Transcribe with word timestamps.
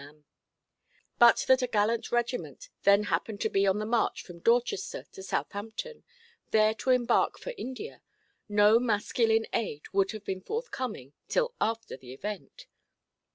And 0.03 0.23
but 1.19 1.45
that 1.47 1.61
a 1.61 1.67
gallant 1.67 2.11
regiment 2.11 2.69
then 2.81 3.03
happened 3.03 3.39
to 3.41 3.49
be 3.49 3.67
on 3.67 3.77
the 3.77 3.85
march 3.85 4.23
from 4.23 4.39
Dorchester 4.39 5.05
to 5.11 5.21
Southampton, 5.21 6.03
there 6.49 6.73
to 6.73 6.89
embark 6.89 7.37
for 7.37 7.53
India, 7.55 8.01
no 8.49 8.79
masculine 8.79 9.45
aid 9.53 9.83
would 9.93 10.09
have 10.13 10.25
been 10.25 10.41
forthcoming 10.41 11.13
till 11.29 11.53
after 11.61 11.95
the 11.97 12.13
event. 12.13 12.65